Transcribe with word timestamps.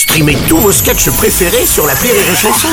Streamez 0.00 0.36
tous 0.48 0.56
vos 0.56 0.72
sketchs 0.72 1.10
préférés 1.10 1.66
sur 1.66 1.86
la 1.86 1.92
Rire 1.92 2.14
et 2.14 2.34
Chanson. 2.34 2.68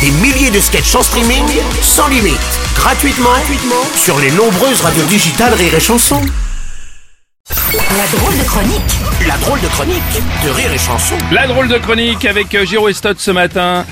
Des 0.00 0.10
milliers 0.22 0.50
de 0.50 0.58
sketchs 0.58 0.94
en 0.94 1.02
streaming, 1.02 1.44
sans 1.82 2.08
limite, 2.08 2.38
gratuitement, 2.74 3.28
gratuitement 3.28 3.84
sur 3.94 4.18
les 4.18 4.30
nombreuses 4.30 4.80
radios 4.80 5.04
digitales 5.04 5.52
Rire 5.52 5.74
et 5.74 5.80
Chanson. 5.80 6.18
La 7.50 8.18
drôle 8.18 8.38
de 8.38 8.44
chronique 8.44 8.80
La 9.28 9.36
drôle 9.36 9.60
de 9.60 9.66
chronique 9.66 10.02
de 10.44 10.48
Rire 10.48 10.72
et 10.72 10.78
Chanson. 10.78 11.14
La 11.30 11.46
drôle 11.46 11.68
de 11.68 11.76
chronique 11.76 12.24
avec 12.24 12.54
euh, 12.54 12.64
Giro 12.64 12.88
Estot 12.88 13.14
ce 13.18 13.30
matin. 13.30 13.84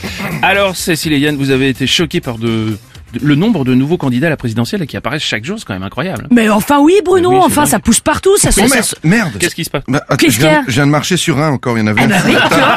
Alors, 0.43 0.75
Cécile 0.75 1.13
et 1.13 1.19
Yann, 1.19 1.37
vous 1.37 1.51
avez 1.51 1.69
été 1.69 1.87
choqués 1.87 2.23
par 2.23 2.39
de, 2.39 2.47
de- 2.47 2.79
le 3.21 3.35
nombre 3.35 3.65
de 3.65 3.75
nouveaux 3.75 3.97
candidats 3.97 4.27
à 4.29 4.31
la 4.31 4.37
présidentielle 4.37 4.87
qui 4.87 4.97
apparaissent 4.97 5.23
chaque 5.23 5.45
jour, 5.45 5.59
c'est 5.59 5.65
quand 5.67 5.75
même 5.75 5.83
incroyable. 5.83 6.27
Mais 6.31 6.49
enfin 6.49 6.79
oui 6.81 6.95
Bruno, 7.05 7.31
Oui, 7.31 7.39
enfin 7.43 7.67
ça 7.67 7.79
pousse 7.79 8.01
partout, 8.01 8.37
ça 8.37 8.51
se... 8.53 8.61
Oh, 8.61 8.99
merde. 9.05 9.33
Qu'est-ce 9.39 9.55
qui 9.55 9.65
se 9.65 9.71
passe 9.71 9.83
Bah, 9.89 10.03
attends, 10.09 10.17
Qu'est-ce 10.17 10.37
je, 10.37 10.41
viens, 10.41 10.49
qu'il 10.49 10.57
y 10.57 10.61
a 10.61 10.65
je 10.69 10.73
viens 10.73 10.87
de 10.87 10.91
marcher 10.93 11.17
sur 11.17 11.39
un 11.39 11.51
encore, 11.51 11.77
il 11.79 11.81
y 11.81 11.85
en 11.85 11.87
avait 11.89 12.03
un. 12.03 12.07
ben 12.09 12.23
oui, 12.27 12.35
tu 12.35 12.55
vois. 12.55 12.77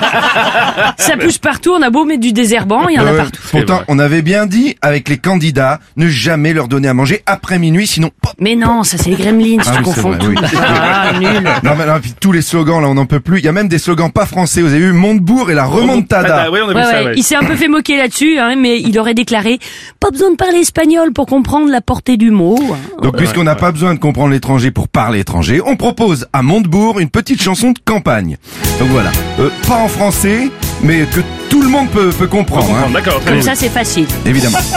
ça 0.98 1.18
pousse 1.18 1.38
partout, 1.38 1.72
on 1.78 1.82
a 1.82 1.90
beau 1.90 2.06
mettre 2.06 2.22
du 2.22 2.34
désherbant, 2.34 2.88
il 2.90 2.96
y 2.96 3.00
en 3.00 3.06
a 3.06 3.12
Ouais, 3.12 3.18
partout. 3.18 3.42
Pourtant, 3.52 3.82
on 3.88 4.00
avait 4.00 4.22
bien 4.22 4.46
dit 4.46 4.76
avec 4.82 5.10
les 5.10 5.18
candidats, 5.18 5.80
ne 5.98 6.08
jamais 6.08 6.54
leur 6.54 6.68
donner 6.68 6.88
à 6.88 6.94
manger 6.94 7.22
après 7.26 7.60
minuit, 7.60 7.88
sinon. 7.88 8.12
Mais 8.40 8.56
non, 8.56 8.84
ça 8.84 8.98
c'est 8.98 9.10
les 9.10 9.16
gremlins, 9.16 9.58
Ah 9.60 9.72
tu 9.72 9.78
oui, 9.78 9.84
confonds 9.84 10.12
vrai. 10.12 10.36
Ah, 10.58 11.12
nul. 11.20 11.44
Non, 11.64 11.72
mais 11.78 11.86
non, 11.86 12.00
puis 12.02 12.14
tous 12.20 12.32
les 12.32 12.42
slogans 12.42 12.82
là, 12.82 12.88
on 12.90 12.96
n'en 12.96 13.06
peut 13.06 13.20
plus. 13.20 13.40
Il 13.40 13.46
y 13.46 13.48
a 13.48 13.52
même 13.52 13.68
des 13.68 13.78
slogans 13.80 14.12
pas 14.12 14.26
français. 14.26 14.62
Vous 14.62 14.70
avez 14.70 14.80
vu 14.80 14.94
Montebourg 14.94 15.52
et 15.52 15.54
la 15.54 15.66
remontada. 15.66 16.44
Ah, 16.46 16.52
oui, 16.52 16.60
on 16.64 16.70
a 16.70 16.74
vu 16.74 16.76
Ouais, 16.78 16.84
ça, 16.84 17.00
ouais, 17.00 17.06
ouais. 17.08 17.14
Il 17.18 17.24
s'est 17.24 17.36
un 17.36 17.44
peu 17.44 17.56
fait 17.56 17.68
moquer 17.68 17.98
là-dessus, 17.98 18.38
hein, 18.40 18.56
mais 18.58 18.80
il 18.80 18.98
aurait 19.00 19.14
déclaré 19.14 19.60
pas 20.00 20.10
besoin 20.12 20.23
de 20.32 20.36
parler 20.36 20.60
espagnol 20.60 21.12
pour 21.14 21.26
comprendre 21.26 21.70
la 21.70 21.82
portée 21.82 22.18
du 22.18 22.32
mot. 22.32 22.58
Donc, 23.02 23.18
puisqu'on 23.18 23.44
n'a 23.44 23.56
pas 23.56 23.72
besoin 23.72 23.94
de 23.94 24.00
comprendre 24.00 24.30
l'étranger 24.32 24.72
pour 24.72 24.88
parler 24.88 25.20
étranger, 25.20 25.62
on 25.66 25.76
propose 25.76 26.28
à 26.34 26.42
Montebourg 26.42 27.00
une 27.00 27.10
petite 27.10 27.42
chanson 27.42 27.72
de 27.72 27.80
campagne. 27.84 28.38
Donc 28.80 28.90
voilà, 28.90 29.12
Euh, 29.40 29.50
pas 29.68 29.76
en 29.78 29.88
français, 29.88 30.50
mais 30.82 31.06
que 31.14 31.22
tout 31.50 31.62
le 31.62 31.70
monde 31.70 31.90
peut, 31.90 32.10
peut 32.10 32.28
comprendre. 32.28 32.70
hein. 32.76 32.90
D'accord, 32.94 33.20
Comme 33.26 33.42
ça 33.42 33.56
c'est 33.56 33.70
facile. 33.70 34.06
Évidemment. 34.26 34.60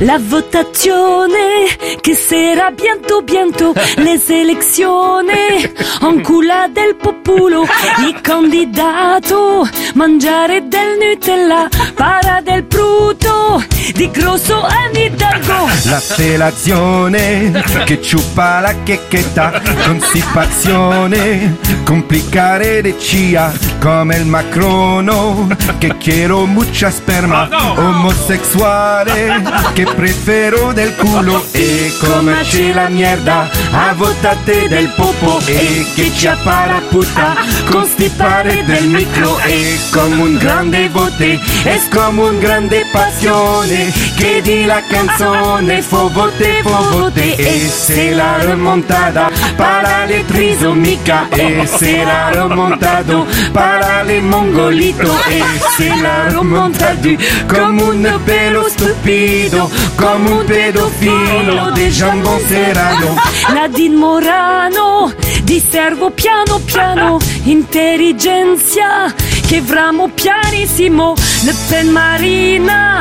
La 0.00 0.16
votazione 0.16 1.66
che 2.00 2.14
sarà 2.14 2.70
bientôt 2.70 3.20
bientôt 3.24 3.72
les 3.98 4.30
elezioni 4.30 5.66
en 6.02 6.20
culla 6.22 6.68
del 6.72 6.94
popolo 6.94 7.64
i 8.08 8.14
candidato 8.22 9.66
mangiare 9.94 10.68
del 10.68 10.98
Nutella 11.00 11.66
para 11.96 12.40
del 12.44 12.62
bruto 12.62 13.60
di 13.92 14.10
grosso 14.10 14.62
Anne 14.62 15.06
Hidalgo 15.06 15.66
La 15.84 16.00
felazione 16.00 17.64
che 17.84 18.00
ciupa 18.02 18.60
la 18.60 18.74
checchetta, 18.82 19.60
constipazione, 19.86 21.56
complicare 21.84 22.82
le 22.82 22.98
cia 22.98 23.52
come 23.80 24.16
il 24.16 24.26
macrono, 24.26 25.46
che 25.78 25.96
quiero 25.96 26.44
mucha 26.44 26.90
sperma, 26.90 27.48
omosessuale, 27.76 29.42
che 29.72 29.84
prefero 29.84 30.72
del 30.72 30.94
culo. 30.96 31.44
E 31.52 31.92
come 32.00 32.42
c'è 32.42 32.72
la 32.72 32.88
mierda, 32.88 33.48
a 33.70 33.94
votate 33.94 34.68
del 34.68 34.92
popo 34.96 35.38
e 35.46 35.86
che 35.94 36.10
ci 36.14 36.26
appara 36.26 36.80
puta, 36.88 37.36
constipare 37.70 38.64
del 38.64 38.88
micro 38.88 39.38
e 39.40 39.78
come 39.92 40.22
un 40.22 40.36
grande 40.36 40.88
vote, 40.88 41.38
es 41.64 41.88
come 41.88 42.22
un 42.22 42.38
grande 42.38 42.84
passione, 42.92 43.77
che 44.16 44.40
di 44.42 44.64
la 44.64 44.82
canzone 44.88 45.82
fo 45.82 46.08
vote, 46.08 46.60
fo 46.62 46.88
vote 46.90 47.36
e 47.36 47.68
se 47.68 48.10
la 48.10 48.38
remontada 48.38 49.30
para 49.56 50.04
le 50.06 50.24
trisomica 50.26 51.28
e 51.30 51.66
se 51.66 52.04
la 52.04 52.30
remontado 52.30 53.26
para 53.52 54.02
le 54.02 54.20
mongolito 54.20 55.10
e 55.28 55.42
se 55.76 55.88
la 56.00 56.28
remontadu 56.28 57.16
come 57.46 57.82
un 57.82 58.20
pelo 58.24 58.68
stupido, 58.68 59.70
come 59.96 60.30
un 60.30 60.44
pedofilo 60.44 61.70
de 61.72 61.88
jambon 61.88 62.40
serrano. 62.46 63.16
Nadine 63.52 63.96
Morano 63.96 65.12
di 65.42 65.64
servo 65.66 66.10
piano 66.10 66.60
piano 66.64 67.18
intelligenza 67.44 69.12
che 69.46 69.60
vramo 69.62 70.08
pianissimo 70.08 71.14
Le 71.44 71.54
Pen 71.68 71.88
Marina 71.88 72.97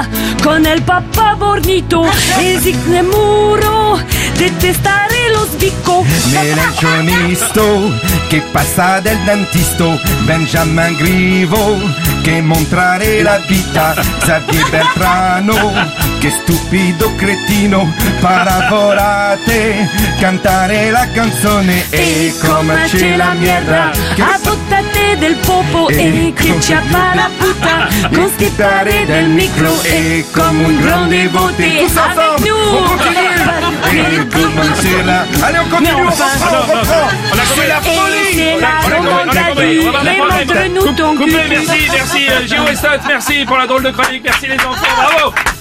con 0.47 0.63
il 0.63 0.81
papà 0.81 1.35
bornito 1.35 2.08
esigne 2.40 3.02
muro 3.02 4.00
detestare 4.38 5.30
lo 5.34 5.46
sbicco. 5.52 6.06
Melanchonisto 6.31 7.91
che 8.30 8.41
passa 8.52 9.02
del 9.02 9.18
dentisto 9.25 10.00
Benjamin 10.24 10.96
Grivo 10.96 11.78
che 12.22 12.40
montrare 12.41 13.22
la 13.24 13.40
vita. 13.46 13.94
Xavier 14.19 14.69
Beltrano 14.69 15.74
che 16.19 16.30
stupido 16.30 17.13
cretino. 17.16 17.94
Paravolate 18.22 19.90
cantare 20.19 20.91
la 20.91 21.07
canzone. 21.12 21.90
E 21.90 22.34
come 22.41 22.86
c'è 22.86 23.18
la 23.18 23.34
mierda 23.34 23.91
che 24.16 24.22
a 24.77 24.81
buttate 24.81 25.17
del 25.17 25.35
popo 25.38 25.89
e 25.89 26.33
la 27.15 27.29
puta 27.38 27.88
del 29.05 29.27
micro 29.29 29.81
e 29.83 30.25
un 30.65 30.79
on 32.73 32.83
continue. 32.88 33.27
Allez, 35.43 35.59
on 35.59 35.69
continue, 35.69 35.93
on 35.93 36.05
reprend. 36.05 37.09
C'est 37.55 37.67
la 37.67 37.81
folie. 37.81 38.57
On 38.57 38.63
a 40.05 41.15
compris, 41.15 41.49
merci, 41.49 41.88
merci, 41.91 42.27
merci 43.07 43.45
pour 43.45 43.57
la 43.57 43.65
drôle 43.65 43.83
de 43.83 43.91
chronique, 43.91 44.23
merci 44.23 44.47
les 44.47 44.55
enfants, 44.55 44.88
bravo 44.95 45.56